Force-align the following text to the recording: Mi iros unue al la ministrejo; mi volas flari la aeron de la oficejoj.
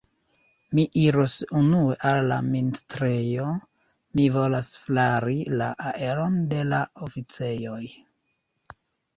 Mi 0.77 0.83
iros 1.01 1.33
unue 1.59 1.97
al 2.11 2.21
la 2.31 2.39
ministrejo; 2.45 3.47
mi 4.21 4.27
volas 4.37 4.71
flari 4.87 5.39
la 5.63 5.69
aeron 5.93 6.43
de 6.55 6.67
la 6.73 6.81
oficejoj. 7.11 7.85